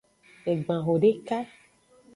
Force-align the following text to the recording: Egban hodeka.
Egban 0.43 0.83
hodeka. 0.83 1.45